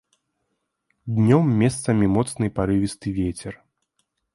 Днём 1.19 1.45
месцамі 1.61 2.11
моцны 2.17 2.45
парывісты 2.59 3.07
вецер. 3.23 3.53